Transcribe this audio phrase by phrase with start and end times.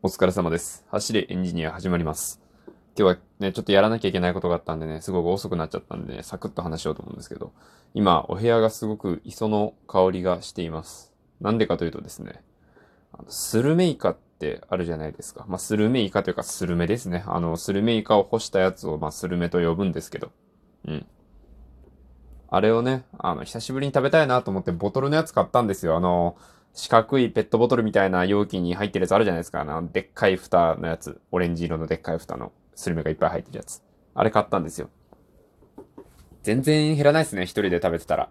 [0.00, 0.86] お疲れ様です。
[0.92, 2.40] 走れエンジニア始まります。
[2.96, 7.52] 今日はね、ちょっとやらなきゃいけないことがあったんでね、すごく遅くなっちゃったんでね、サクッと話しようと思うんですけど、
[7.94, 11.12] 今、お部屋がすごく磯の香りがしています。
[11.40, 12.44] なんでかというとですね、
[13.12, 15.44] あのスルメイカってあるじゃないですか。
[15.48, 17.24] まあ、スルメイカというかスルメですね。
[17.26, 20.30] あの、スルメイカを干したやつを、まあ、スルメと呼ぶんですけど、
[20.86, 21.06] うん。
[22.50, 25.96] あれをね、あの、久しぶりに食べたいなと思ってボトルのやつ買ったんですよ。
[25.96, 26.36] あの、
[26.78, 29.62] 四角いペットボトルみたいな容器に入ってるやつあるじゃないですか。
[29.62, 31.20] あの、でっかい蓋のやつ。
[31.32, 33.82] オレンジ色のでっかい蓋のスルメがいっぱい入ってるやつ。
[34.14, 34.88] あれ買ったんですよ。
[36.44, 38.30] 全然減らないですね、一人で食べてたら。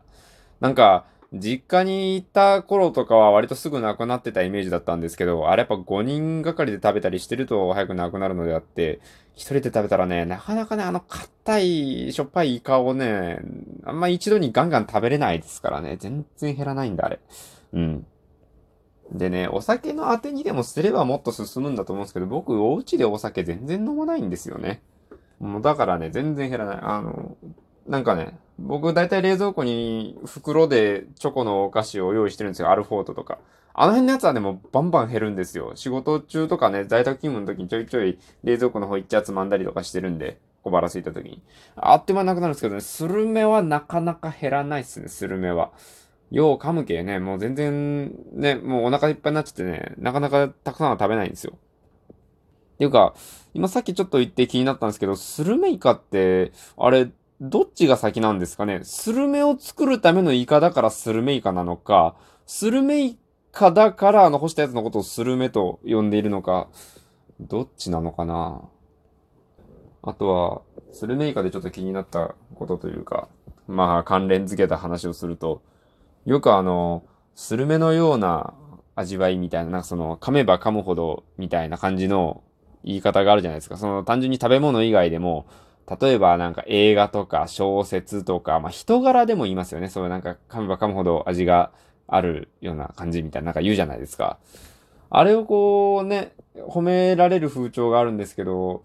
[0.62, 9.02] なんか、実家にいた頃とかは割とすぐなくなってたイメージだったんですけど、あれやっぱ5人がかりで食べたりしてると早くなくなるのであって、
[9.36, 13.40] 一人で食べたらね、なかなかね、あの硬い、しょっぱいイカをね、
[13.84, 17.20] あんま一度にガンガン食べれないですからね、全然減らないんだ、あれ。
[17.73, 18.06] うん。
[19.12, 24.82] でね、お酒のあてにでもすればもっと進むんだと思うんですけど、僕、お家でお酒全然飲まないんですよね。
[25.40, 26.80] もうだからね、全然減らない。
[26.81, 27.38] あの、
[27.88, 32.70] なんかね、僕大体冷蔵庫に袋でチョコのお菓子を用意してるんですよ。
[32.70, 33.38] アルフォートとか。
[33.80, 35.74] あの辺のやつはね、もバンバン減るんですよ。
[35.76, 41.42] 仕事中とかね、在宅勤務の時にちょいちょい冷蔵庫の方行っちゃつまんだりとかしてるんで、小腹空いた時に。
[41.76, 45.70] あっという間なくなるんですけどね、スルメはなかなか減らないっすね、スルメは。
[46.31, 51.53] よう噛む系ね、もう全然ね、もうお腹いっぱいになっちゃってね、なかなかたくさんは食べないんですよ。
[51.56, 53.16] っていうか、
[53.53, 58.81] 今さっきちょっと言って気になったんですけど、スルメイカって、あれ、どっちが先なんですかね？
[58.84, 63.17] スルメを作るためのイカだからスルメイカなのか、スルメイ
[63.52, 66.67] カだからあの干したやつのことをスルメと呼んでいるのか、
[67.39, 68.62] どっちなのかな？
[70.02, 70.62] あとは、
[70.94, 73.28] スルメイカでちょっと気になったことというか、
[73.67, 75.62] まあ関連付けた話をすると、
[76.28, 78.53] よくあの、スルメのような
[78.95, 82.44] 味わいみたいな、なんかその、噛めば噛むほどみたいな感じの
[82.84, 83.78] 言い方があるじゃないですか。
[83.78, 85.45] その単純に食べ物以外でも、
[86.02, 89.88] 例えばなんか映画とか小説とか、まあ人柄でも言いますよね。
[89.88, 91.72] そういうなんか噛めば噛むほど味が
[92.07, 94.38] あるような感じみたいな、なんか言うじゃないですか。
[95.09, 98.84] あれをこうね、褒められる風潮があるんですけど、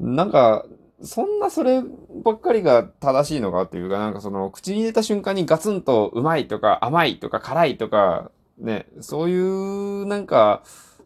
[0.00, 0.64] なんか、
[1.02, 1.82] そんなそれ
[2.24, 10.62] ばっかりが正しいのかっていうか、なんかその口に入れた瞬間にガツンとうまいとか甘いとか辛いとか、ね、そういうなんか、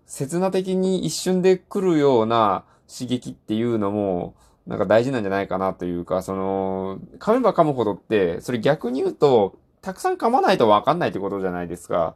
[0.06, 4.34] 刹那的に一瞬で来るような刺激っていうのも、
[4.66, 12.14] なんか大事なんじゃないかなというか、その、噛めば噛むほどって、それ逆に言うと、たくさん噛まないとわかんないってことじゃないですか。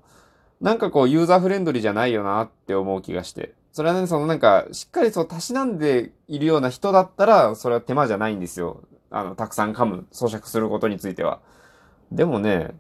[0.61, 3.55] なんかこう、ユーザーフレンドリーじゃないよなって思う気がして。
[3.75, 8.83] それはね、そのなんか、しっかりそう、たしなんでいるような人だったら、それは手間じゃないんですよ。
[9.11, 11.41] あの、たくさん噛む、咀嚼することについては。
[12.13, 12.71] でもね、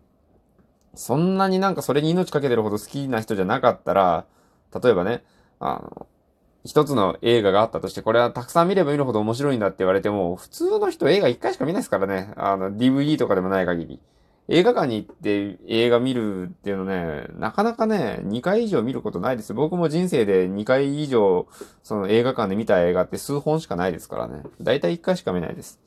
[0.94, 4.24] そんなになんかそれに命かけてるほど好きな人じゃなかったら、
[4.80, 5.24] 例えばね、
[5.58, 6.06] あの、
[6.64, 12.32] 一つの映画があったとして、これはたくさん見れば見るほど面白いんだって言われても、普通の人映画一回しか見ないですからね。
[12.36, 14.00] あの、DVD とかでもない限り。
[14.48, 19.54] 映画館に行って映画見るっていうのね、なかなかね、2回以上見ることないです。
[19.54, 21.46] 僕も人生で2回以上、
[21.82, 24.42] その映画館で見た映画って数本しかないですからね。
[24.60, 25.80] だいたい1回しか見ないです。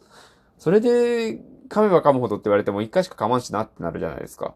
[0.57, 4.56] それで、噛めば噛むほどって言われても1回しか噛まんしなってなるじゃないですか。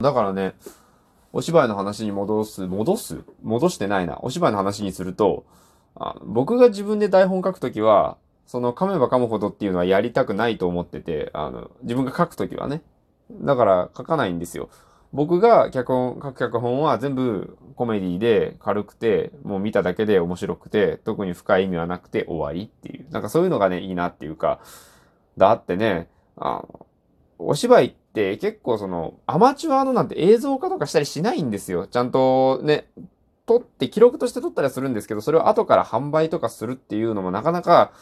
[0.00, 0.54] だからね、
[1.32, 3.22] お芝居の話に戻す、戻す？
[3.42, 4.18] 戻してないな。
[4.22, 5.44] お芝居の話にすると、
[5.94, 8.16] あ僕が自分で台本書くときは、
[8.48, 12.80] その噛めば噛むほどっていうのはやりたくないと思ってて、あの、自分が書くときはね。
[13.30, 14.70] だから書かないんですよ。
[15.12, 23.06] 僕が脚本、書く脚本は全部コメディで軽くて、もう見ただけで面白くて、特に深い意味はなくて終わりっていう。
[23.10, 24.60] なんかそういうのがね、いいなっていうか、
[25.36, 26.08] だってね、
[26.38, 26.86] あの、
[27.38, 31.86] お芝居って結構その、アマチュアのなんて映像化とかしたりしないんですよ。
[31.86, 32.88] ちゃんとね、
[33.44, 37.92] 撮って記録として撮ったりはするんですけど、それを後から販売とかするっていうのもなかなか、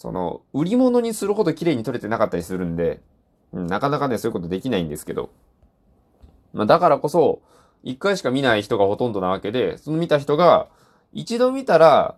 [0.00, 3.02] その、売り物にするほど綺麗に撮れてなかったりするんで、
[3.52, 5.28] うんなかなかね、そういうことできないんですけど。
[6.54, 7.42] まあ、だからこそ、
[7.82, 10.68] 一回しか見ない人がほとんどなわけで、その見た人が、
[11.12, 12.16] 一度見たら、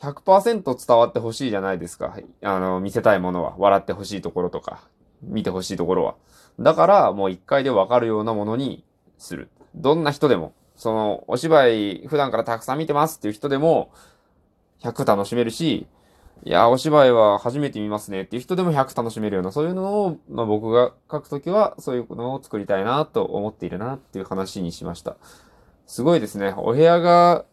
[0.00, 2.16] 100%伝わってほしいじゃないですか。
[2.42, 3.54] あの、見せたいものは。
[3.58, 4.88] 笑ってほしいところとか、
[5.20, 6.14] 見てほしいところは。
[6.58, 8.82] だから、もう一回でわかるようなものに
[9.18, 9.50] する。
[9.74, 13.92] どんな人でも、その、お芝居普段からたくさん見てますっていう人でも、
[14.80, 15.86] 100楽しめるし、
[16.42, 25.16] いや、お芝居は初めて見ますねっていう人でも100楽しめるような、そういうのを、まあ、僕が書くときは、そういうのを作りたいなと思っているなっていう話にしました。
[25.86, 26.54] すごいですね。
[26.56, 27.44] お部屋が、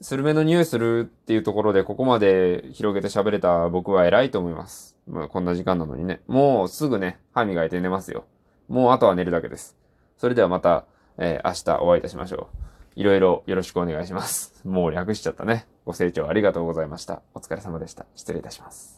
[0.00, 4.96] スルメの匂いするっていうところで、ここまで広げて喋れた僕は偉いと思います。
[5.06, 6.20] まあ、こんな時間なのにね。
[6.26, 8.24] もうすぐね、歯磨いて寝ますよ。
[8.68, 9.76] もうあとは寝るだけです。
[10.16, 10.84] それではまた、
[11.18, 12.67] えー明日お会いいたしましょう。
[12.98, 14.60] いろいろよろしくお願いします。
[14.64, 15.68] もう略しちゃったね。
[15.86, 17.22] ご清聴ありがとうございました。
[17.32, 18.06] お疲れ様でした。
[18.16, 18.97] 失礼いたします。